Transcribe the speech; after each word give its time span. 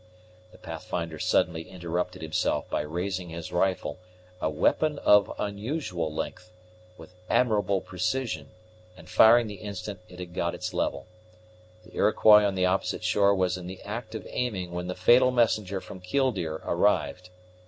The 0.51 0.57
Pathfinder 0.57 1.19
suddenly 1.19 1.69
interrupted 1.69 2.23
himself 2.23 2.67
by 2.71 2.81
raising 2.81 3.29
his 3.29 3.51
rifle, 3.51 3.99
a 4.41 4.49
weapon 4.49 4.97
of 4.97 5.31
unusual 5.37 6.11
length, 6.11 6.51
with 6.97 7.13
admirable 7.29 7.81
precision, 7.81 8.49
and 8.97 9.07
firing 9.07 9.45
the 9.45 9.61
instant 9.61 9.99
it 10.09 10.17
had 10.17 10.33
got 10.33 10.55
its 10.55 10.73
level. 10.73 11.05
The 11.85 11.95
Iroquois 11.95 12.43
on 12.45 12.55
the 12.55 12.65
opposite 12.65 13.03
shore 13.03 13.35
was 13.35 13.59
in 13.59 13.67
the 13.67 13.83
act 13.83 14.15
of 14.15 14.25
aiming 14.31 14.71
when 14.71 14.87
the 14.87 14.95
fatal 14.95 15.29
messenger 15.29 15.79
from 15.79 15.99
Killdeer 15.99 16.61
arrived. 16.65 17.29